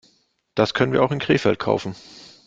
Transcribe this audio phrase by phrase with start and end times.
[0.55, 1.93] Das können wir auch in Krefeld kaufen